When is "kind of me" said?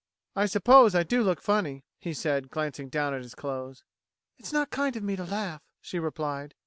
4.71-5.15